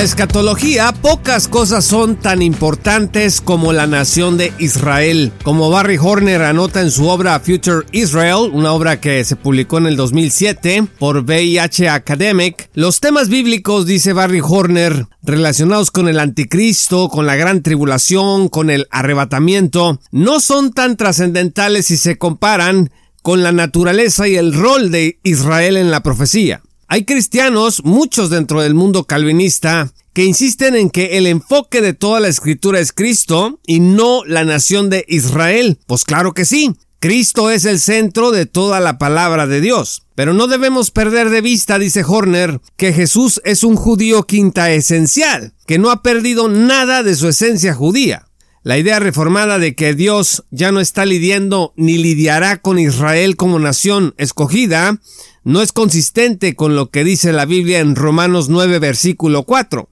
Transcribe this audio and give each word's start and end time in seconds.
La 0.00 0.04
escatología, 0.04 0.92
pocas 0.92 1.46
cosas 1.46 1.84
son 1.84 2.16
tan 2.16 2.40
importantes 2.40 3.42
como 3.42 3.74
la 3.74 3.86
nación 3.86 4.38
de 4.38 4.50
Israel. 4.58 5.30
Como 5.42 5.68
Barry 5.68 5.98
Horner 5.98 6.40
anota 6.40 6.80
en 6.80 6.90
su 6.90 7.06
obra 7.06 7.38
Future 7.38 7.84
Israel, 7.92 8.48
una 8.50 8.72
obra 8.72 8.98
que 8.98 9.22
se 9.24 9.36
publicó 9.36 9.76
en 9.76 9.84
el 9.84 9.96
2007 9.96 10.86
por 10.98 11.18
VIH 11.18 11.90
Academic, 11.90 12.70
los 12.72 13.00
temas 13.00 13.28
bíblicos, 13.28 13.84
dice 13.84 14.14
Barry 14.14 14.40
Horner, 14.42 15.06
relacionados 15.22 15.90
con 15.90 16.08
el 16.08 16.18
anticristo, 16.18 17.10
con 17.10 17.26
la 17.26 17.36
gran 17.36 17.62
tribulación, 17.62 18.48
con 18.48 18.70
el 18.70 18.86
arrebatamiento, 18.90 20.00
no 20.12 20.40
son 20.40 20.72
tan 20.72 20.96
trascendentales 20.96 21.88
si 21.88 21.98
se 21.98 22.16
comparan 22.16 22.90
con 23.20 23.42
la 23.42 23.52
naturaleza 23.52 24.26
y 24.28 24.36
el 24.36 24.54
rol 24.54 24.90
de 24.90 25.18
Israel 25.24 25.76
en 25.76 25.90
la 25.90 26.02
profecía. 26.02 26.62
Hay 26.92 27.04
cristianos, 27.04 27.84
muchos 27.84 28.30
dentro 28.30 28.62
del 28.62 28.74
mundo 28.74 29.04
calvinista, 29.04 29.92
que 30.12 30.24
insisten 30.24 30.74
en 30.74 30.90
que 30.90 31.18
el 31.18 31.28
enfoque 31.28 31.82
de 31.82 31.92
toda 31.92 32.18
la 32.18 32.26
escritura 32.26 32.80
es 32.80 32.92
Cristo 32.92 33.60
y 33.64 33.78
no 33.78 34.24
la 34.24 34.44
nación 34.44 34.90
de 34.90 35.04
Israel. 35.06 35.78
Pues 35.86 36.04
claro 36.04 36.34
que 36.34 36.44
sí. 36.44 36.74
Cristo 36.98 37.52
es 37.52 37.64
el 37.64 37.78
centro 37.78 38.32
de 38.32 38.46
toda 38.46 38.80
la 38.80 38.98
palabra 38.98 39.46
de 39.46 39.60
Dios. 39.60 40.02
Pero 40.16 40.34
no 40.34 40.48
debemos 40.48 40.90
perder 40.90 41.30
de 41.30 41.40
vista, 41.42 41.78
dice 41.78 42.02
Horner, 42.04 42.60
que 42.76 42.92
Jesús 42.92 43.40
es 43.44 43.62
un 43.62 43.76
judío 43.76 44.24
quinta 44.24 44.72
esencial, 44.72 45.54
que 45.68 45.78
no 45.78 45.92
ha 45.92 46.02
perdido 46.02 46.48
nada 46.48 47.04
de 47.04 47.14
su 47.14 47.28
esencia 47.28 47.72
judía. 47.72 48.26
La 48.62 48.76
idea 48.76 48.98
reformada 48.98 49.58
de 49.58 49.74
que 49.74 49.94
Dios 49.94 50.44
ya 50.50 50.70
no 50.70 50.80
está 50.80 51.06
lidiando 51.06 51.72
ni 51.76 51.96
lidiará 51.96 52.58
con 52.58 52.78
Israel 52.78 53.36
como 53.36 53.58
nación 53.58 54.14
escogida 54.18 55.00
no 55.44 55.62
es 55.62 55.72
consistente 55.72 56.54
con 56.54 56.76
lo 56.76 56.90
que 56.90 57.02
dice 57.02 57.32
la 57.32 57.46
Biblia 57.46 57.78
en 57.78 57.96
Romanos 57.96 58.50
9 58.50 58.78
versículo 58.78 59.44
4. 59.44 59.88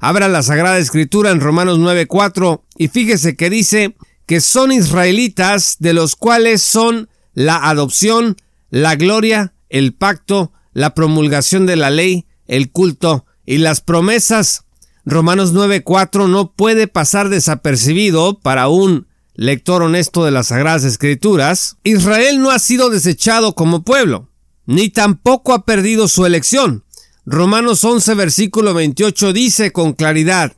Abra 0.00 0.28
la 0.28 0.42
Sagrada 0.42 0.78
Escritura 0.78 1.30
en 1.30 1.40
Romanos 1.40 1.78
9 1.78 2.06
4 2.06 2.62
y 2.76 2.88
fíjese 2.88 3.36
que 3.36 3.48
dice 3.48 3.96
que 4.26 4.42
son 4.42 4.70
israelitas 4.70 5.76
de 5.78 5.94
los 5.94 6.14
cuales 6.14 6.60
son 6.60 7.08
la 7.32 7.56
adopción, 7.70 8.36
la 8.68 8.96
gloria, 8.96 9.54
el 9.70 9.94
pacto, 9.94 10.52
la 10.74 10.94
promulgación 10.94 11.64
de 11.64 11.76
la 11.76 11.88
ley, 11.88 12.26
el 12.46 12.70
culto 12.70 13.24
y 13.46 13.58
las 13.58 13.80
promesas. 13.80 14.64
Romanos 15.04 15.52
9:4 15.52 16.28
no 16.28 16.52
puede 16.52 16.86
pasar 16.86 17.28
desapercibido 17.28 18.38
para 18.38 18.68
un 18.68 19.06
lector 19.34 19.82
honesto 19.82 20.24
de 20.24 20.30
las 20.30 20.48
Sagradas 20.48 20.84
Escrituras. 20.84 21.76
Israel 21.84 22.40
no 22.40 22.50
ha 22.50 22.58
sido 22.58 22.90
desechado 22.90 23.54
como 23.54 23.82
pueblo 23.82 24.30
ni 24.70 24.88
tampoco 24.88 25.52
ha 25.52 25.64
perdido 25.64 26.06
su 26.06 26.24
elección. 26.26 26.84
Romanos 27.26 27.82
11 27.82 28.14
versículo 28.14 28.72
28 28.72 29.32
dice 29.32 29.72
con 29.72 29.94
claridad, 29.94 30.52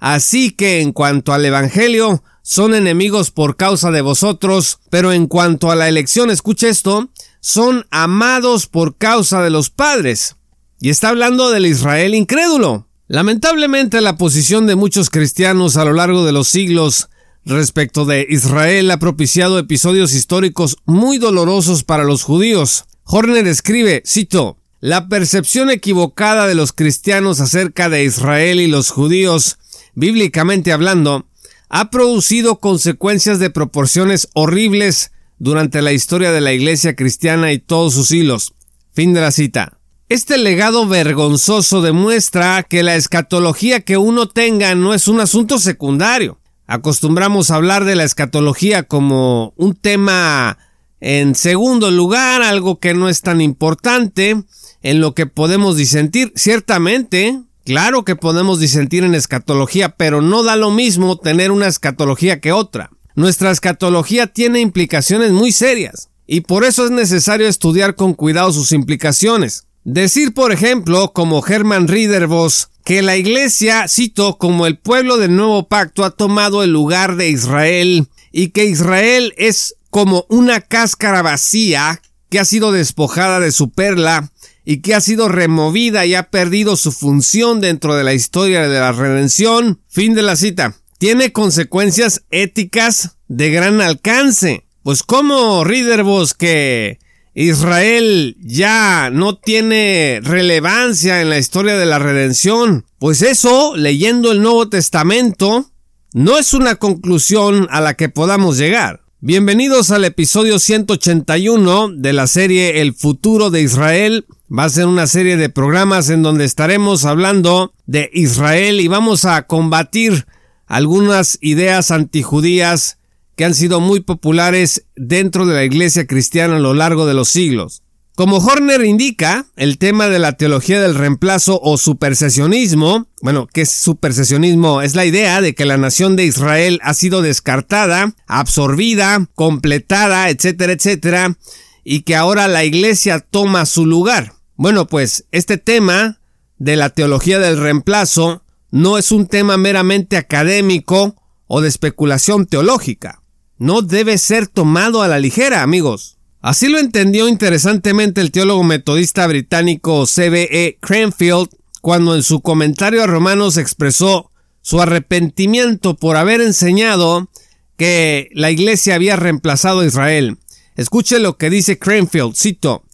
Así 0.00 0.52
que 0.52 0.80
en 0.80 0.92
cuanto 0.92 1.34
al 1.34 1.44
Evangelio, 1.44 2.22
son 2.40 2.74
enemigos 2.74 3.30
por 3.30 3.56
causa 3.56 3.90
de 3.90 4.00
vosotros, 4.00 4.78
pero 4.88 5.12
en 5.12 5.26
cuanto 5.26 5.70
a 5.70 5.76
la 5.76 5.86
elección, 5.86 6.30
escuche 6.30 6.70
esto, 6.70 7.10
son 7.40 7.86
amados 7.90 8.66
por 8.66 8.96
causa 8.96 9.42
de 9.42 9.50
los 9.50 9.68
padres. 9.68 10.36
Y 10.80 10.88
está 10.88 11.10
hablando 11.10 11.50
del 11.50 11.66
Israel 11.66 12.14
incrédulo. 12.14 12.87
Lamentablemente 13.08 14.02
la 14.02 14.18
posición 14.18 14.66
de 14.66 14.76
muchos 14.76 15.08
cristianos 15.08 15.78
a 15.78 15.84
lo 15.86 15.94
largo 15.94 16.26
de 16.26 16.32
los 16.32 16.48
siglos 16.48 17.08
respecto 17.46 18.04
de 18.04 18.26
Israel 18.28 18.90
ha 18.90 18.98
propiciado 18.98 19.58
episodios 19.58 20.12
históricos 20.12 20.76
muy 20.84 21.16
dolorosos 21.16 21.84
para 21.84 22.04
los 22.04 22.22
judíos. 22.22 22.84
Horner 23.04 23.46
escribe, 23.46 24.02
cito, 24.06 24.58
la 24.80 25.08
percepción 25.08 25.70
equivocada 25.70 26.46
de 26.46 26.54
los 26.54 26.74
cristianos 26.74 27.40
acerca 27.40 27.88
de 27.88 28.04
Israel 28.04 28.60
y 28.60 28.66
los 28.66 28.90
judíos, 28.90 29.56
bíblicamente 29.94 30.70
hablando, 30.70 31.26
ha 31.70 31.88
producido 31.88 32.60
consecuencias 32.60 33.38
de 33.38 33.48
proporciones 33.48 34.28
horribles 34.34 35.12
durante 35.38 35.80
la 35.80 35.92
historia 35.92 36.30
de 36.30 36.42
la 36.42 36.52
iglesia 36.52 36.94
cristiana 36.94 37.52
y 37.52 37.58
todos 37.58 37.94
sus 37.94 38.10
hilos. 38.10 38.52
Fin 38.92 39.14
de 39.14 39.22
la 39.22 39.32
cita. 39.32 39.77
Este 40.10 40.38
legado 40.38 40.86
vergonzoso 40.86 41.82
demuestra 41.82 42.62
que 42.62 42.82
la 42.82 42.96
escatología 42.96 43.80
que 43.80 43.98
uno 43.98 44.26
tenga 44.26 44.74
no 44.74 44.94
es 44.94 45.06
un 45.06 45.20
asunto 45.20 45.58
secundario. 45.58 46.38
Acostumbramos 46.66 47.50
a 47.50 47.56
hablar 47.56 47.84
de 47.84 47.94
la 47.94 48.04
escatología 48.04 48.84
como 48.84 49.52
un 49.56 49.74
tema 49.74 50.56
en 51.00 51.34
segundo 51.34 51.90
lugar, 51.90 52.40
algo 52.40 52.80
que 52.80 52.94
no 52.94 53.10
es 53.10 53.20
tan 53.20 53.42
importante, 53.42 54.42
en 54.80 55.00
lo 55.02 55.14
que 55.14 55.26
podemos 55.26 55.76
disentir, 55.76 56.32
ciertamente, 56.34 57.42
claro 57.66 58.06
que 58.06 58.16
podemos 58.16 58.60
disentir 58.60 59.04
en 59.04 59.14
escatología, 59.14 59.90
pero 59.90 60.22
no 60.22 60.42
da 60.42 60.56
lo 60.56 60.70
mismo 60.70 61.18
tener 61.18 61.50
una 61.50 61.66
escatología 61.66 62.40
que 62.40 62.52
otra. 62.52 62.88
Nuestra 63.14 63.50
escatología 63.50 64.26
tiene 64.26 64.60
implicaciones 64.60 65.32
muy 65.32 65.52
serias, 65.52 66.08
y 66.26 66.40
por 66.40 66.64
eso 66.64 66.86
es 66.86 66.90
necesario 66.90 67.46
estudiar 67.46 67.94
con 67.94 68.14
cuidado 68.14 68.52
sus 68.52 68.72
implicaciones. 68.72 69.67
Decir, 69.90 70.34
por 70.34 70.52
ejemplo, 70.52 71.14
como 71.14 71.42
Herman 71.42 71.88
Riedervos, 71.88 72.68
que 72.84 73.00
la 73.00 73.16
iglesia, 73.16 73.88
cito, 73.88 74.36
como 74.36 74.66
el 74.66 74.76
pueblo 74.76 75.16
del 75.16 75.34
nuevo 75.34 75.66
pacto 75.66 76.04
ha 76.04 76.10
tomado 76.10 76.62
el 76.62 76.70
lugar 76.70 77.16
de 77.16 77.30
Israel 77.30 78.06
y 78.30 78.48
que 78.48 78.66
Israel 78.66 79.32
es 79.38 79.76
como 79.88 80.26
una 80.28 80.60
cáscara 80.60 81.22
vacía 81.22 82.02
que 82.28 82.38
ha 82.38 82.44
sido 82.44 82.70
despojada 82.70 83.40
de 83.40 83.50
su 83.50 83.70
perla 83.70 84.30
y 84.62 84.82
que 84.82 84.94
ha 84.94 85.00
sido 85.00 85.30
removida 85.30 86.04
y 86.04 86.14
ha 86.14 86.24
perdido 86.24 86.76
su 86.76 86.92
función 86.92 87.62
dentro 87.62 87.96
de 87.96 88.04
la 88.04 88.12
historia 88.12 88.68
de 88.68 88.80
la 88.80 88.92
redención. 88.92 89.80
Fin 89.88 90.14
de 90.14 90.20
la 90.20 90.36
cita. 90.36 90.76
Tiene 90.98 91.32
consecuencias 91.32 92.24
éticas 92.30 93.16
de 93.28 93.48
gran 93.48 93.80
alcance. 93.80 94.66
Pues 94.82 95.02
como 95.02 95.64
Riederbos 95.64 96.34
que 96.34 96.98
Israel 97.40 98.36
ya 98.40 99.10
no 99.12 99.36
tiene 99.36 100.18
relevancia 100.24 101.22
en 101.22 101.30
la 101.30 101.38
historia 101.38 101.76
de 101.76 101.86
la 101.86 102.00
redención. 102.00 102.84
Pues 102.98 103.22
eso, 103.22 103.76
leyendo 103.76 104.32
el 104.32 104.42
Nuevo 104.42 104.68
Testamento, 104.68 105.70
no 106.12 106.36
es 106.36 106.52
una 106.52 106.74
conclusión 106.74 107.68
a 107.70 107.80
la 107.80 107.94
que 107.94 108.08
podamos 108.08 108.58
llegar. 108.58 109.02
Bienvenidos 109.20 109.92
al 109.92 110.04
episodio 110.04 110.58
181 110.58 111.90
de 111.94 112.12
la 112.12 112.26
serie 112.26 112.80
El 112.80 112.92
futuro 112.92 113.50
de 113.50 113.62
Israel. 113.62 114.26
Va 114.50 114.64
a 114.64 114.70
ser 114.70 114.86
una 114.86 115.06
serie 115.06 115.36
de 115.36 115.48
programas 115.48 116.10
en 116.10 116.24
donde 116.24 116.44
estaremos 116.44 117.04
hablando 117.04 117.72
de 117.86 118.10
Israel 118.14 118.80
y 118.80 118.88
vamos 118.88 119.24
a 119.26 119.46
combatir 119.46 120.26
algunas 120.66 121.38
ideas 121.40 121.92
antijudías 121.92 122.97
que 123.38 123.44
han 123.44 123.54
sido 123.54 123.78
muy 123.78 124.00
populares 124.00 124.86
dentro 124.96 125.46
de 125.46 125.54
la 125.54 125.62
iglesia 125.62 126.08
cristiana 126.08 126.56
a 126.56 126.58
lo 126.58 126.74
largo 126.74 127.06
de 127.06 127.14
los 127.14 127.28
siglos. 127.28 127.84
Como 128.16 128.38
Horner 128.38 128.84
indica, 128.84 129.46
el 129.54 129.78
tema 129.78 130.08
de 130.08 130.18
la 130.18 130.32
teología 130.32 130.80
del 130.82 130.96
reemplazo 130.96 131.60
o 131.62 131.78
supersesionismo, 131.78 133.06
bueno, 133.22 133.46
¿qué 133.46 133.60
es 133.60 133.70
supersesionismo? 133.70 134.82
Es 134.82 134.96
la 134.96 135.04
idea 135.04 135.40
de 135.40 135.54
que 135.54 135.66
la 135.66 135.76
nación 135.76 136.16
de 136.16 136.24
Israel 136.24 136.80
ha 136.82 136.94
sido 136.94 137.22
descartada, 137.22 138.12
absorbida, 138.26 139.28
completada, 139.36 140.30
etcétera, 140.30 140.72
etcétera, 140.72 141.38
y 141.84 142.02
que 142.02 142.16
ahora 142.16 142.48
la 142.48 142.64
iglesia 142.64 143.20
toma 143.20 143.66
su 143.66 143.86
lugar. 143.86 144.32
Bueno, 144.56 144.88
pues 144.88 145.26
este 145.30 145.58
tema 145.58 146.18
de 146.56 146.74
la 146.74 146.90
teología 146.90 147.38
del 147.38 147.56
reemplazo 147.56 148.42
no 148.72 148.98
es 148.98 149.12
un 149.12 149.28
tema 149.28 149.56
meramente 149.56 150.16
académico 150.16 151.14
o 151.46 151.60
de 151.60 151.68
especulación 151.68 152.46
teológica. 152.46 153.22
No 153.58 153.82
debe 153.82 154.18
ser 154.18 154.46
tomado 154.46 155.02
a 155.02 155.08
la 155.08 155.18
ligera, 155.18 155.62
amigos. 155.62 156.18
Así 156.40 156.68
lo 156.68 156.78
entendió 156.78 157.28
interesantemente 157.28 158.20
el 158.20 158.30
teólogo 158.30 158.62
metodista 158.62 159.26
británico 159.26 160.06
C.B.E. 160.06 160.78
Cranfield 160.80 161.48
cuando 161.80 162.14
en 162.14 162.22
su 162.22 162.40
comentario 162.40 163.02
a 163.02 163.06
Romanos 163.06 163.56
expresó 163.56 164.30
su 164.62 164.80
arrepentimiento 164.80 165.96
por 165.96 166.16
haber 166.16 166.40
enseñado 166.40 167.28
que 167.76 168.28
la 168.32 168.50
iglesia 168.50 168.94
había 168.94 169.16
reemplazado 169.16 169.80
a 169.80 169.86
Israel. 169.86 170.38
Escuche 170.76 171.18
lo 171.18 171.36
que 171.36 171.50
dice 171.50 171.78
Cranfield, 171.78 172.36
cito, 172.36 172.84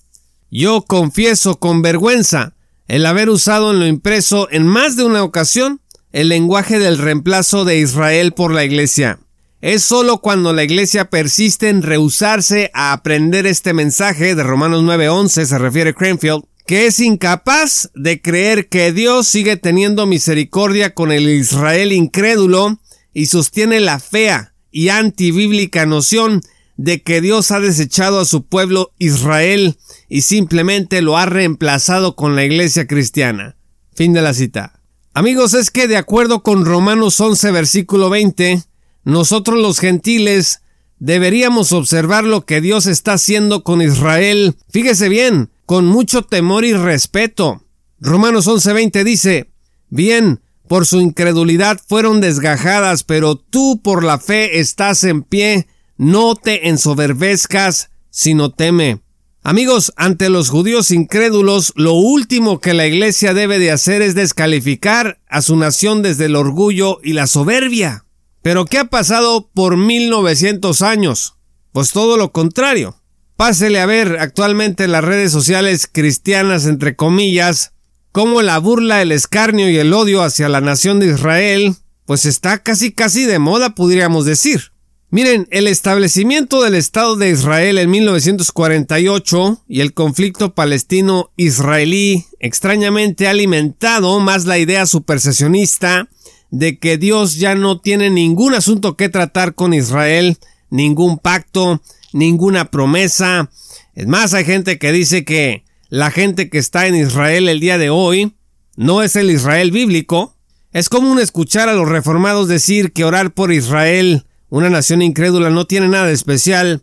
Yo 0.51 0.83
confieso 0.83 1.59
con 1.59 1.83
vergüenza 1.83 2.55
el 2.87 3.05
haber 3.05 3.29
usado 3.29 3.73
en 3.73 3.81
lo 3.81 3.87
impreso 3.87 4.49
en 4.51 4.67
más 4.67 4.97
de 4.97 5.05
una 5.05 5.23
ocasión 5.23 5.81
el 6.13 6.29
lenguaje 6.29 6.79
del 6.79 6.99
reemplazo 6.99 7.65
de 7.65 7.79
Israel 7.79 8.33
por 8.33 8.55
la 8.55 8.65
Iglesia. 8.65 9.19
Es 9.65 9.83
solo 9.83 10.19
cuando 10.19 10.53
la 10.53 10.63
Iglesia 10.63 11.09
persiste 11.09 11.71
en 11.71 11.81
rehusarse 11.81 12.71
a 12.75 12.93
aprender 12.93 13.47
este 13.47 13.73
mensaje 13.73 14.35
de 14.35 14.43
Romanos 14.43 14.83
9:11, 14.83 15.47
se 15.47 15.57
refiere 15.57 15.95
Cranfield, 15.95 16.45
que 16.67 16.85
es 16.85 17.01
incapaz 17.01 17.91
de 17.95 18.21
creer 18.21 18.69
que 18.69 18.93
Dios 18.93 19.27
sigue 19.27 19.57
teniendo 19.57 20.05
misericordia 20.05 20.93
con 20.93 21.13
el 21.13 21.31
Israel 21.31 21.93
incrédulo 21.93 22.79
y 23.15 23.25
sostiene 23.25 23.81
la 23.81 24.01
fea 24.01 24.53
y 24.71 24.91
antibíblica 24.91 25.87
noción 25.87 26.43
de 26.77 27.01
que 27.01 27.23
Dios 27.23 27.51
ha 27.51 27.59
desechado 27.59 28.21
a 28.21 28.27
su 28.27 28.45
pueblo 28.45 28.93
Israel 28.99 29.79
y 30.11 30.21
simplemente 30.21 31.01
lo 31.01 31.17
ha 31.17 31.25
reemplazado 31.25 32.17
con 32.17 32.37
la 32.37 32.45
iglesia 32.45 32.87
cristiana. 32.87 33.57
Fin 33.95 34.13
de 34.13 34.21
la 34.21 34.35
cita. 34.35 34.83
Amigos, 35.15 35.55
es 35.55 35.71
que 35.71 35.89
de 35.89 35.97
acuerdo 35.97 36.43
con 36.43 36.67
Romanos 36.67 37.19
11 37.19 37.51
versículo 37.51 38.11
20, 38.11 38.63
nosotros 39.05 39.59
los 39.59 39.79
gentiles 39.79 40.63
deberíamos 40.99 41.73
observar 41.73 42.25
lo 42.25 42.45
que 42.45 42.61
Dios 42.61 42.87
está 42.87 43.15
haciendo 43.15 43.63
con 43.63 43.83
Israel. 43.83 44.57
Fíjese 44.71 45.09
bien, 45.09 45.51
con 45.67 45.87
mucho 45.87 46.23
temor 46.23 46.65
y 46.65 46.73
respeto. 46.73 47.63
Romanos 48.01 48.47
11:20 48.49 49.05
dice, 49.05 49.51
Bien, 49.91 50.41
por 50.67 50.87
su 50.87 51.01
incredulidad 51.01 51.81
fueron 51.87 52.21
desgajadas, 52.21 53.05
pero 53.05 53.37
tú 53.37 53.81
por 53.83 54.03
la 54.03 54.19
fe 54.19 54.59
estás 54.59 55.05
en 55.05 55.23
pie, 55.23 55.67
no 55.97 56.35
te 56.35 56.69
ensoberbezcas, 56.69 57.91
sino 58.11 58.51
teme. 58.51 59.01
Amigos, 59.43 59.93
ante 59.97 60.31
los 60.31 60.49
judíos 60.49 60.91
incrédulos, 60.91 61.75
lo 61.77 61.93
último 61.93 62.61
que 62.61 62.73
la 62.73 62.87
iglesia 62.87 63.35
debe 63.35 63.59
de 63.59 63.71
hacer 63.71 64.01
es 64.01 64.15
descalificar 64.15 65.21
a 65.29 65.43
su 65.43 65.57
nación 65.57 66.01
desde 66.01 66.25
el 66.27 66.37
orgullo 66.37 66.99
y 67.03 67.13
la 67.13 67.27
soberbia. 67.27 68.07
Pero 68.45 68.67
¿qué 68.67 68.77
ha 68.77 68.85
pasado 68.85 69.49
por 69.55 69.79
1900 69.79 70.83
años? 70.83 71.37
Pues 71.73 71.93
todo 71.93 72.19
lo 72.19 72.31
contrario. 72.31 72.95
Pásele 73.37 73.81
a 73.81 73.87
ver 73.87 74.19
actualmente 74.21 74.85
en 74.85 74.93
las 74.93 75.03
redes 75.03 75.33
sociales 75.33 75.89
cristianas, 75.91 76.67
entre 76.67 76.95
comillas, 76.95 77.73
cómo 78.13 78.43
la 78.43 78.59
burla, 78.59 79.01
el 79.01 79.13
escarnio 79.13 79.71
y 79.71 79.79
el 79.79 79.95
odio 79.95 80.23
hacia 80.23 80.51
la 80.51 80.61
nación 80.61 81.01
de 81.01 81.07
Israel, 81.07 81.77
pues 82.05 82.27
está 82.27 82.63
casi 82.63 82.93
casi 82.93 83.25
de 83.25 83.39
moda, 83.39 83.75
podríamos 83.75 84.27
decir. 84.27 84.73
Miren, 85.09 85.49
el 85.51 85.67
establecimiento 85.67 86.61
del 86.63 86.75
Estado 86.75 87.17
de 87.17 87.31
Israel 87.31 87.79
en 87.79 87.91
1948 87.91 89.63
y 89.69 89.81
el 89.81 89.95
conflicto 89.95 90.55
palestino-israelí 90.55 92.27
extrañamente 92.41 93.27
ha 93.27 93.31
alimentado 93.31 94.21
más 94.21 94.45
la 94.45 94.59
idea 94.59 94.85
supersesionista 94.85 96.11
de 96.51 96.79
que 96.79 96.99
Dios 96.99 97.37
ya 97.37 97.55
no 97.55 97.81
tiene 97.81 98.11
ningún 98.11 98.55
asunto 98.55 98.97
que 98.97 99.09
tratar 99.09 99.55
con 99.55 99.75
Israel, 99.75 100.39
ningún 100.71 101.19
pacto, 101.19 101.81
ninguna 102.13 102.71
promesa. 102.71 103.51
Es 103.95 104.07
más, 104.07 104.35
hay 104.35 104.45
gente 104.45 104.79
que 104.79 104.93
dice 104.93 105.25
que 105.25 105.65
la 105.89 106.11
gente 106.11 106.49
que 106.51 106.59
está 106.59 106.87
en 106.87 106.97
Israel 106.97 107.49
el 107.49 107.61
día 107.61 107.79
de 107.79 107.91
hoy 107.91 108.35
no 108.77 109.03
es 109.03 109.17
el 109.17 109.31
Israel 109.31 109.71
bíblico. 109.71 110.35
Es 110.73 110.89
común 110.89 111.21
escuchar 111.21 111.69
a 111.69 111.75
los 111.75 111.89
reformados 111.89 112.49
decir 112.49 112.93
que 112.93 113.05
orar 113.05 113.33
por 113.33 113.53
Israel, 113.53 114.27
una 114.49 114.71
nación 114.71 115.03
incrédula, 115.03 115.51
no 115.51 115.67
tiene 115.67 115.89
nada 115.89 116.11
especial 116.11 116.83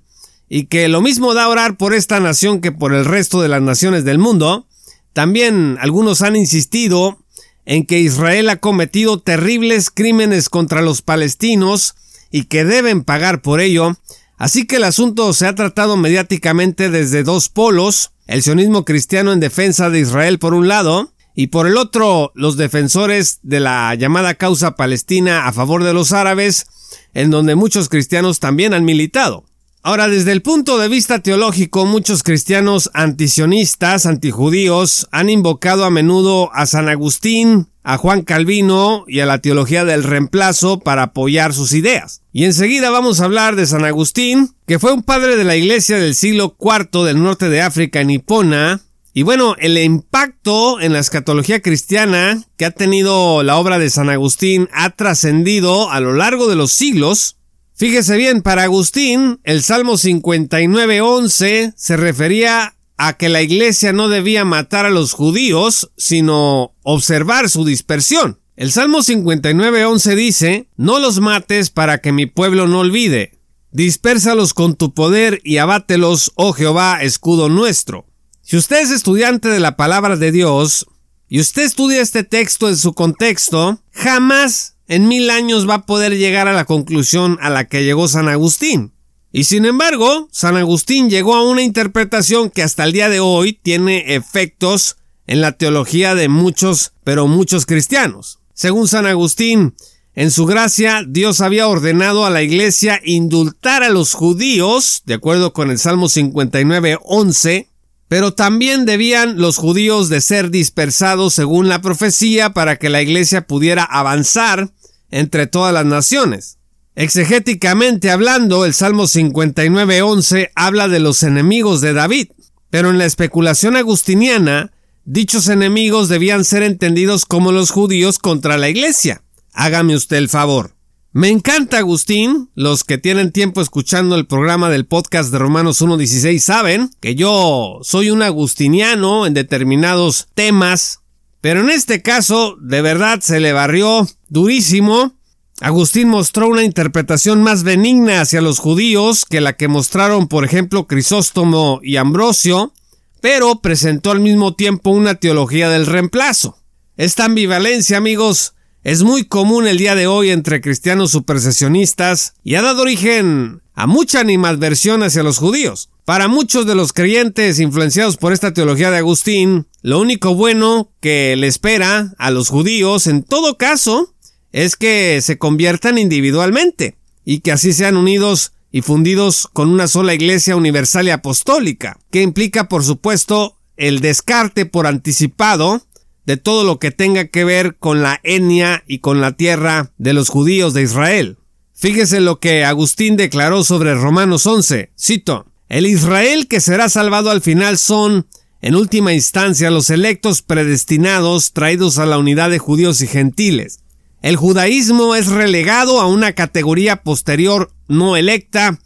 y 0.54 0.66
que 0.66 0.90
lo 0.90 1.00
mismo 1.00 1.34
da 1.34 1.48
orar 1.48 1.78
por 1.78 1.94
esta 1.94 2.20
nación 2.20 2.60
que 2.60 2.74
por 2.74 2.94
el 2.94 3.06
resto 3.06 3.42
de 3.42 3.48
las 3.48 3.62
naciones 3.62 4.04
del 4.04 4.18
mundo. 4.18 4.68
También 5.14 5.78
algunos 5.80 6.22
han 6.22 6.36
insistido 6.36 7.20
en 7.66 7.86
que 7.86 8.00
Israel 8.00 8.50
ha 8.50 8.58
cometido 8.58 9.20
terribles 9.20 9.90
crímenes 9.90 10.50
contra 10.50 10.82
los 10.82 11.02
palestinos 11.02 11.96
y 12.32 12.46
que 12.46 12.66
deben 12.66 13.04
pagar 13.04 13.42
por 13.42 13.60
ello, 13.62 13.96
Así 14.42 14.66
que 14.66 14.78
el 14.78 14.86
asunto 14.86 15.34
se 15.34 15.46
ha 15.46 15.54
tratado 15.54 15.98
mediáticamente 15.98 16.90
desde 16.90 17.22
dos 17.22 17.48
polos, 17.48 18.10
el 18.26 18.42
sionismo 18.42 18.86
cristiano 18.86 19.34
en 19.34 19.40
defensa 19.40 19.92
de 19.92 20.00
Israel 20.00 20.40
por 20.40 20.56
un 20.56 20.68
lado, 20.68 21.12
y 21.36 21.48
por 21.48 21.68
el 21.68 21.78
otro 21.78 22.32
los 22.34 22.58
defensores 22.58 23.38
de 23.44 23.60
la 23.60 23.94
llamada 23.94 24.34
causa 24.34 24.76
palestina 24.76 25.46
a 25.46 25.54
favor 25.54 25.84
de 25.84 25.94
los 25.94 26.12
árabes, 26.12 26.66
en 27.14 27.30
donde 27.30 27.54
muchos 27.54 27.88
cristianos 27.88 28.40
también 28.40 28.74
han 28.74 28.84
militado. 28.84 29.46
Ahora, 29.84 30.08
desde 30.08 30.32
el 30.32 30.44
punto 30.44 30.78
de 30.78 30.88
vista 30.88 31.20
teológico, 31.20 31.88
muchos 31.88 32.22
cristianos 32.22 32.92
antisionistas, 32.94 34.06
antijudíos, 34.06 35.08
han 35.12 35.28
invocado 35.28 35.86
a 35.86 35.90
menudo 35.90 36.52
a 36.54 36.68
San 36.68 36.88
Agustín, 36.88 37.68
a 37.84 37.98
Juan 37.98 38.22
Calvino 38.22 39.06
y 39.08 39.22
a 39.22 39.26
la 39.26 39.40
teología 39.40 39.84
del 39.84 40.04
reemplazo 40.04 40.80
para 40.82 41.02
apoyar 41.02 41.56
sus 41.56 41.74
ideas. 41.74 42.22
Y 42.32 42.46
enseguida 42.46 42.92
vamos 42.92 43.22
a 43.22 43.26
hablar 43.26 43.56
de 43.56 43.66
San 43.66 43.84
Agustín, 43.84 44.54
que 44.68 44.78
fue 44.78 44.94
un 44.94 45.02
padre 45.02 45.36
de 45.36 45.46
la 45.46 45.56
iglesia 45.56 45.98
del 45.98 46.14
siglo 46.14 46.56
IV 46.60 47.04
del 47.04 47.24
norte 47.24 47.50
de 47.50 47.64
África, 47.64 48.02
en 48.02 48.12
Hipona, 48.12 48.82
y 49.14 49.24
bueno, 49.24 49.56
el 49.60 49.78
impacto 49.78 50.80
en 50.80 50.94
la 50.94 51.00
escatología 51.00 51.62
cristiana 51.62 52.42
que 52.56 52.66
ha 52.66 52.72
tenido 52.72 53.44
la 53.44 53.58
obra 53.58 53.78
de 53.78 53.90
San 53.90 54.10
Agustín 54.10 54.70
ha 54.72 54.92
trascendido 54.92 55.90
a 55.90 56.00
lo 56.00 56.14
largo 56.14 56.48
de 56.48 56.56
los 56.56 56.72
siglos, 56.72 57.36
Fíjese 57.82 58.16
bien, 58.16 58.44
para 58.44 58.62
Agustín, 58.62 59.40
el 59.44 59.64
Salmo 59.64 59.94
59.11 59.94 61.74
se 61.76 61.98
refería 61.98 62.76
a 62.96 63.18
que 63.18 63.28
la 63.28 63.42
iglesia 63.42 63.92
no 63.92 64.08
debía 64.08 64.46
matar 64.46 64.86
a 64.86 64.92
los 64.92 65.14
judíos, 65.14 65.92
sino 65.98 66.76
observar 66.84 67.50
su 67.50 67.66
dispersión. 67.66 68.40
El 68.56 68.72
Salmo 68.72 69.00
59.11 69.00 70.16
dice, 70.16 70.70
No 70.78 71.00
los 71.00 71.22
mates 71.22 71.72
para 71.72 72.02
que 72.02 72.12
mi 72.12 72.28
pueblo 72.28 72.68
no 72.68 72.82
olvide. 72.82 73.40
Dispérsalos 73.72 74.54
con 74.54 74.76
tu 74.76 74.94
poder 74.94 75.42
y 75.44 75.58
abátelos, 75.58 76.34
oh 76.36 76.54
Jehová, 76.54 77.02
escudo 77.02 77.50
nuestro. 77.50 78.06
Si 78.44 78.58
usted 78.58 78.84
es 78.84 78.92
estudiante 78.92 79.50
de 79.50 79.60
la 79.60 79.76
palabra 79.76 80.18
de 80.18 80.32
Dios, 80.32 80.86
y 81.28 81.40
usted 81.40 81.64
estudia 81.64 82.02
este 82.02 82.24
texto 82.24 82.70
en 82.70 82.78
su 82.78 82.94
contexto, 82.94 83.82
jamás 83.92 84.76
en 84.92 85.08
mil 85.08 85.30
años 85.30 85.70
va 85.70 85.76
a 85.76 85.86
poder 85.86 86.18
llegar 86.18 86.50
a 86.50 86.54
la 86.54 86.66
conclusión 86.66 87.38
a 87.42 87.50
la 87.50 87.66
que 87.66 87.86
llegó 87.86 88.10
San 88.10 88.28
Agustín. 88.28 88.92
Y 89.32 89.46
sin 89.46 89.64
embargo, 89.64 90.28
San 90.34 90.58
Agustín 90.58 91.10
llegó 91.10 91.36
a 91.36 91.50
una 91.50 91.62
interpretación 91.62 92.50
que 92.50 92.62
hasta 92.62 92.84
el 92.84 92.92
día 92.92 93.08
de 93.08 93.22
hoy 93.22 93.54
tiene 93.54 94.16
efectos 94.16 94.98
en 95.28 95.40
la 95.40 95.54
teología 95.54 96.14
de 96.14 96.28
muchos, 96.28 96.92
pero 97.06 97.28
muchos 97.28 97.66
cristianos. 97.66 98.40
Según 98.54 98.90
San 98.90 99.06
Agustín, 99.06 99.76
en 100.14 100.30
su 100.30 100.46
gracia, 100.46 101.06
Dios 101.08 101.40
había 101.40 101.70
ordenado 101.70 102.26
a 102.26 102.30
la 102.30 102.42
iglesia 102.42 103.00
indultar 103.06 103.84
a 103.84 103.90
los 103.90 104.14
judíos, 104.14 105.04
de 105.06 105.14
acuerdo 105.14 105.54
con 105.54 105.72
el 105.72 105.80
Salmo 105.80 106.10
59, 106.10 106.98
11, 107.02 107.70
pero 108.10 108.34
también 108.34 108.86
debían 108.86 109.38
los 109.38 109.56
judíos 109.56 110.10
de 110.10 110.20
ser 110.20 110.50
dispersados 110.50 111.34
según 111.34 111.70
la 111.70 111.82
profecía 111.82 112.50
para 112.50 112.76
que 112.76 112.90
la 112.90 113.02
iglesia 113.02 113.48
pudiera 113.48 113.86
avanzar 113.86 114.70
entre 115.12 115.48
todas 115.48 115.74
las 115.74 115.86
naciones. 115.86 116.58
Exegéticamente 116.96 118.12
hablando, 118.12 118.66
el 118.66 118.74
Salmo 118.74 119.04
59.11 119.04 120.52
habla 120.56 120.88
de 120.88 121.00
los 121.00 121.24
enemigos 121.24 121.82
de 121.82 121.94
David, 121.94 122.30
pero 122.70 122.90
en 122.90 122.98
la 122.98 123.06
especulación 123.06 123.76
agustiniana, 123.78 124.72
dichos 125.06 125.48
enemigos 125.48 126.10
debían 126.10 126.44
ser 126.44 126.64
entendidos 126.64 127.26
como 127.26 127.52
los 127.52 127.72
judíos 127.72 128.20
contra 128.20 128.58
la 128.58 128.70
iglesia. 128.70 129.22
Hágame 129.54 129.96
usted 129.96 130.18
el 130.18 130.30
favor. 130.30 130.76
Me 131.14 131.28
encanta 131.28 131.78
Agustín, 131.78 132.50
los 132.56 132.86
que 132.86 132.98
tienen 132.98 133.34
tiempo 133.34 133.60
escuchando 133.62 134.16
el 134.16 134.28
programa 134.28 134.70
del 134.70 134.86
podcast 134.86 135.30
de 135.30 135.40
Romanos 135.40 135.82
1.16 135.82 136.40
saben 136.40 136.90
que 137.02 137.16
yo 137.16 137.80
soy 137.84 138.12
un 138.12 138.22
agustiniano 138.22 139.26
en 139.26 139.34
determinados 139.34 140.30
temas 140.36 141.01
pero 141.42 141.62
en 141.62 141.70
este 141.72 142.04
caso, 142.04 142.56
de 142.62 142.82
verdad 142.82 143.20
se 143.22 143.40
le 143.40 143.52
barrió 143.52 144.08
durísimo. 144.30 145.16
Agustín 145.60 146.08
mostró 146.08 146.48
una 146.48 146.64
interpretación 146.64 147.44
más 147.44 147.64
benigna 147.64 148.22
hacia 148.22 148.42
los 148.42 148.60
judíos 148.60 149.26
que 149.26 149.42
la 149.42 149.54
que 149.54 149.68
mostraron, 149.68 150.28
por 150.28 150.46
ejemplo, 150.46 150.88
Crisóstomo 150.88 151.80
y 151.84 151.98
Ambrosio, 151.98 152.74
pero 153.22 153.62
presentó 153.62 154.12
al 154.12 154.20
mismo 154.20 154.56
tiempo 154.56 154.92
una 154.92 155.16
teología 155.16 155.70
del 155.70 155.88
reemplazo. 155.88 156.58
Esta 156.98 157.26
ambivalencia, 157.26 157.98
amigos, 157.98 158.54
es 158.84 159.04
muy 159.04 159.26
común 159.26 159.68
el 159.68 159.78
día 159.78 159.96
de 159.96 160.08
hoy 160.08 160.32
entre 160.32 160.62
cristianos 160.62 161.12
supersesionistas 161.12 162.34
y 162.44 162.56
ha 162.56 162.62
dado 162.62 162.82
origen 162.82 163.62
a 163.74 163.88
mucha 163.88 164.20
animadversión 164.20 165.04
hacia 165.04 165.24
los 165.24 165.38
judíos. 165.38 165.90
Para 166.06 166.28
muchos 166.28 166.66
de 166.66 166.76
los 166.76 166.94
creyentes 166.94 167.60
influenciados 167.60 168.18
por 168.18 168.34
esta 168.34 168.54
teología 168.54 168.90
de 168.90 168.98
Agustín, 168.98 169.68
lo 169.82 170.00
único 170.00 170.34
bueno 170.34 170.92
que 171.00 171.36
le 171.38 171.48
espera 171.48 172.14
a 172.18 172.32
los 172.32 172.50
judíos 172.50 173.06
en 173.06 173.24
todo 173.24 173.58
caso 173.58 174.14
es 174.52 174.76
que 174.76 175.22
se 175.22 175.38
conviertan 175.38 175.98
individualmente 175.98 176.98
y 177.24 177.40
que 177.40 177.52
así 177.52 177.72
sean 177.72 177.98
unidos 177.98 178.54
y 178.72 178.82
fundidos 178.82 179.48
con 179.54 179.70
una 179.70 179.88
sola 179.88 180.14
iglesia 180.14 180.56
universal 180.56 181.08
y 181.08 181.12
apostólica, 181.12 182.00
que 182.10 182.22
implica 182.22 182.68
por 182.68 182.84
supuesto 182.84 183.58
el 183.78 184.00
descarte 184.00 184.66
por 184.66 184.88
anticipado 184.88 185.86
de 186.26 186.38
todo 186.38 186.64
lo 186.64 186.80
que 186.80 186.92
tenga 186.92 187.26
que 187.26 187.44
ver 187.44 187.78
con 187.78 188.02
la 188.02 188.20
etnia 188.24 188.84
y 188.88 189.00
con 189.00 189.22
la 189.22 189.34
tierra 189.34 189.92
de 189.98 190.14
los 190.14 190.30
judíos 190.30 190.74
de 190.74 190.84
Israel. 190.84 191.38
Fíjese 191.74 192.22
lo 192.22 192.40
que 192.40 192.64
Agustín 192.64 193.18
declaró 193.18 193.64
sobre 193.64 193.96
Romanos 193.96 194.46
11. 194.46 194.92
Cito, 195.00 195.48
el 195.72 195.86
Israel 195.86 196.50
que 196.50 196.60
será 196.60 196.90
salvado 196.90 197.32
al 197.32 197.40
final 197.40 197.78
son, 197.78 198.28
en 198.62 198.76
última 198.76 199.14
instancia, 199.14 199.72
los 199.72 199.90
electos 199.90 200.42
predestinados 200.42 201.54
traídos 201.54 201.98
a 201.98 202.06
la 202.06 202.18
unidad 202.18 202.50
de 202.50 202.60
judíos 202.60 203.00
y 203.00 203.08
gentiles. 203.08 203.80
El 204.22 204.36
judaísmo 204.36 205.16
es 205.16 205.28
relegado 205.28 206.02
a 206.02 206.08
una 206.08 206.34
categoría 206.34 207.04
posterior 207.04 207.72
no 207.88 208.18
electa 208.18 208.80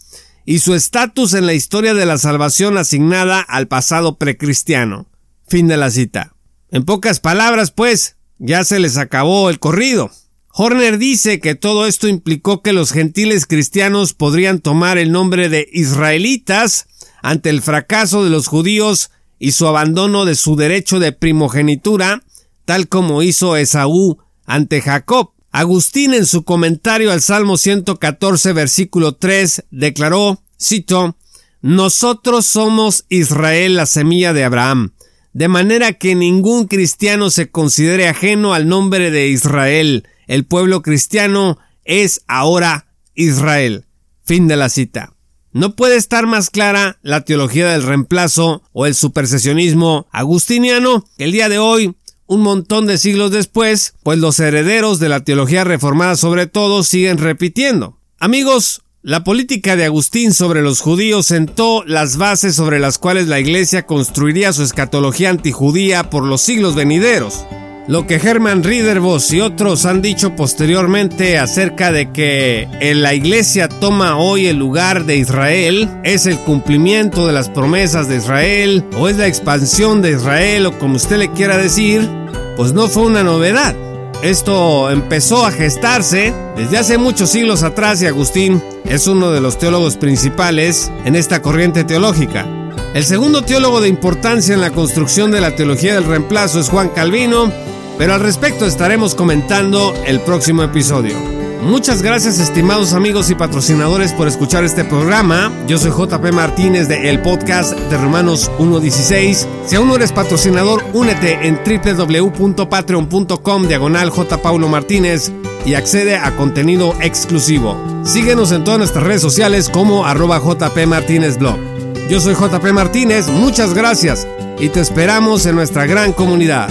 y 0.46 0.60
su 0.60 0.76
estatus 0.76 1.34
en 1.34 1.48
la 1.48 1.56
historia 1.56 1.96
de 1.96 2.06
la 2.06 2.20
salvación 2.20 2.78
asignada 2.78 3.40
al 3.40 3.68
pasado 3.68 4.20
precristiano. 4.20 5.08
Fin 5.48 5.68
de 5.68 5.78
la 5.78 5.90
cita. 5.90 6.36
En 6.70 6.86
pocas 6.86 7.20
palabras, 7.20 7.72
pues, 7.72 8.16
ya 8.38 8.64
se 8.64 8.78
les 8.78 8.98
acabó 8.98 9.50
el 9.50 9.58
corrido. 9.58 10.12
Horner 10.58 10.98
dice 10.98 11.42
que 11.42 11.56
todo 11.56 11.86
esto 11.86 12.08
implicó 12.08 12.62
que 12.62 12.72
los 12.72 12.94
gentiles 12.94 13.46
cristianos 13.46 14.14
podrían 14.14 14.60
tomar 14.60 14.98
el 14.98 15.12
nombre 15.12 15.50
de 15.50 15.68
israelitas 15.74 16.88
ante 17.22 17.50
el 17.50 17.62
fracaso 17.62 18.24
de 18.24 18.30
los 18.30 18.48
judíos 18.48 19.12
y 19.38 19.52
su 19.52 19.68
abandono 19.68 20.24
de 20.24 20.36
su 20.36 20.56
derecho 20.56 21.00
de 21.00 21.12
primogenitura, 21.12 22.24
tal 22.64 22.88
como 22.88 23.22
hizo 23.22 23.58
Esaú 23.58 24.18
ante 24.46 24.80
Jacob. 24.80 25.32
Agustín 25.52 26.14
en 26.14 26.26
su 26.26 26.46
comentario 26.46 27.12
al 27.12 27.20
Salmo 27.20 27.58
114 27.58 28.54
versículo 28.54 29.12
3 29.16 29.66
declaró, 29.72 30.42
cito, 30.58 31.18
Nosotros 31.62 32.46
somos 32.46 33.04
Israel 33.10 33.76
la 33.76 33.86
semilla 33.86 34.32
de 34.32 34.46
Abraham, 34.46 34.94
de 35.34 35.50
manera 35.50 35.92
que 35.92 36.16
ningún 36.16 36.68
cristiano 36.68 37.30
se 37.30 37.52
considere 37.52 38.08
ajeno 38.08 38.54
al 38.54 38.70
nombre 38.70 39.12
de 39.12 39.28
Israel. 39.28 40.08
El 40.28 40.46
pueblo 40.46 40.82
cristiano 40.82 41.58
es 41.84 42.22
ahora 42.28 42.88
Israel. 43.14 43.86
Fin 44.24 44.48
de 44.48 44.56
la 44.56 44.70
cita. 44.70 45.14
No 45.52 45.76
puede 45.76 45.96
estar 45.96 46.28
más 46.28 46.50
clara 46.50 47.00
la 47.02 47.22
teología 47.22 47.70
del 47.70 47.84
reemplazo 47.84 48.62
o 48.74 48.86
el 48.86 48.96
supersesionismo 48.96 50.08
agustiniano 50.12 51.06
que 51.18 51.24
el 51.24 51.32
día 51.32 51.48
de 51.48 51.60
hoy 51.60 51.96
un 52.28 52.42
montón 52.42 52.88
de 52.88 52.98
siglos 52.98 53.32
después, 53.32 53.94
pues 54.04 54.18
los 54.18 54.40
herederos 54.40 55.00
de 55.00 55.10
la 55.10 55.24
teología 55.24 55.64
reformada 55.64 56.16
sobre 56.16 56.48
todo 56.48 56.84
siguen 56.84 57.20
repitiendo. 57.20 58.00
Amigos, 58.20 58.82
la 59.02 59.24
política 59.24 59.76
de 59.76 59.86
Agustín 59.86 60.34
sobre 60.34 60.64
los 60.64 60.82
judíos 60.82 61.28
sentó 61.28 61.84
las 61.86 62.18
bases 62.18 62.56
sobre 62.56 62.80
las 62.80 62.98
cuales 62.98 63.28
la 63.28 63.40
Iglesia 63.40 63.86
construiría 63.86 64.52
su 64.52 64.64
escatología 64.64 65.30
antijudía 65.30 66.10
por 66.10 66.24
los 66.24 66.42
siglos 66.42 66.74
venideros. 66.74 67.46
Lo 67.88 68.08
que 68.08 68.16
Hermann 68.16 68.64
Riederbos 68.64 69.32
y 69.32 69.42
otros 69.42 69.86
han 69.86 70.02
dicho 70.02 70.36
posteriormente 70.36 71.38
acerca 71.38 71.92
de 71.92 72.12
que 72.12 72.68
la 72.96 73.14
iglesia 73.14 73.70
toma 73.70 74.18
hoy 74.18 74.48
el 74.48 74.58
lugar 74.58 75.06
de 75.06 75.18
Israel 75.18 75.88
es 76.04 76.26
el 76.26 76.40
cumplimiento 76.40 77.28
de 77.28 77.34
las 77.34 77.48
promesas 77.48 78.08
de 78.08 78.18
Israel 78.18 78.84
o 78.98 79.08
es 79.08 79.18
la 79.18 79.28
expansión 79.28 80.02
de 80.02 80.14
Israel 80.14 80.66
o 80.66 80.80
como 80.80 80.96
usted 80.96 81.18
le 81.18 81.32
quiera 81.32 81.58
decir, 81.58 82.10
pues 82.58 82.74
no 82.74 82.88
fue 82.88 83.04
una 83.04 83.22
novedad. 83.22 83.76
Esto 84.24 84.90
empezó 84.90 85.46
a 85.46 85.52
gestarse 85.52 86.34
desde 86.58 86.80
hace 86.80 86.98
muchos 86.98 87.30
siglos 87.30 87.62
atrás 87.62 88.02
y 88.02 88.08
Agustín 88.08 88.64
es 88.86 89.06
uno 89.06 89.30
de 89.32 89.42
los 89.42 89.60
teólogos 89.60 89.96
principales 89.98 90.92
en 91.06 91.16
esta 91.16 91.44
corriente 91.44 91.84
teológica. 91.84 92.65
El 92.96 93.04
segundo 93.04 93.42
teólogo 93.42 93.82
de 93.82 93.90
importancia 93.90 94.56
en 94.56 94.62
la 94.62 94.72
construcción 94.72 95.30
de 95.30 95.42
la 95.42 95.54
teología 95.54 95.96
del 95.96 96.06
reemplazo 96.06 96.62
es 96.62 96.70
Juan 96.70 96.88
Calvino, 96.88 97.52
pero 97.98 98.14
al 98.14 98.22
respecto 98.22 98.66
estaremos 98.66 99.16
comentando 99.16 99.94
el 100.06 100.22
próximo 100.22 100.64
episodio. 100.64 101.14
Muchas 101.62 102.02
gracias 102.02 102.40
estimados 102.40 102.94
amigos 102.94 103.30
y 103.30 103.36
patrocinadores 103.36 104.14
por 104.14 104.30
escuchar 104.30 104.64
este 104.64 104.86
programa. 104.86 105.52
Yo 105.68 105.78
soy 105.78 105.92
JP 105.92 106.32
Martínez 106.32 106.88
de 106.88 107.10
el 107.10 107.22
podcast 107.22 107.78
de 107.78 107.98
Romanos 107.98 108.50
1.16. 108.60 109.46
Si 109.66 109.76
aún 109.76 109.90
no 109.90 109.98
eres 109.98 110.14
patrocinador, 110.14 110.82
únete 110.94 111.50
en 111.50 111.60
www.patreon.com 111.66 113.68
diagonal. 113.68 114.14
Paulo 114.42 114.70
Martínez 114.70 115.34
y 115.66 115.74
accede 115.74 116.16
a 116.16 116.34
contenido 116.38 116.96
exclusivo. 117.02 117.78
Síguenos 118.06 118.54
en 118.54 118.64
todas 118.64 118.80
nuestras 118.80 119.04
redes 119.04 119.22
sociales 119.22 119.68
como 119.68 120.06
arroba 120.06 120.40
JP 120.40 120.86
Martínez 120.88 121.38
Blog. 121.38 121.75
Yo 122.08 122.22
soy 122.22 122.36
JP 122.36 122.72
Martínez, 122.72 123.30
muchas 123.30 123.74
gracias 123.74 124.28
y 124.60 124.70
te 124.70 124.80
esperamos 124.80 125.48
en 125.48 125.56
nuestra 125.56 125.88
gran 125.88 126.14
comunidad. 126.14 126.70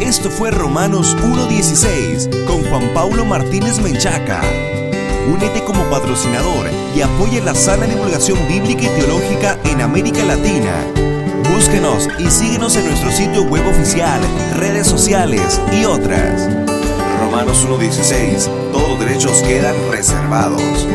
Esto 0.00 0.30
fue 0.30 0.50
Romanos 0.50 1.16
1.16 1.22 2.44
con 2.44 2.64
Juan 2.64 2.92
Paulo 2.92 3.24
Martínez 3.24 3.78
Menchaca. 3.80 4.42
Únete 5.32 5.62
como 5.62 5.84
patrocinador 5.84 6.66
y 6.96 7.02
apoya 7.02 7.40
la 7.44 7.54
sana 7.54 7.86
divulgación 7.86 8.36
bíblica 8.48 8.82
y 8.82 9.00
teológica 9.00 9.56
en 9.64 9.80
América 9.80 10.24
Latina. 10.24 10.74
Búsquenos 11.54 12.08
y 12.18 12.28
síguenos 12.28 12.74
en 12.74 12.86
nuestro 12.86 13.12
sitio 13.12 13.44
web 13.44 13.64
oficial, 13.68 14.20
redes 14.56 14.88
sociales 14.88 15.60
y 15.72 15.84
otras. 15.84 16.48
Romanos 17.20 17.64
1.16. 17.64 18.72
Todos 18.72 18.88
los 18.88 18.98
derechos 18.98 19.40
quedan 19.42 19.76
reservados. 19.92 20.88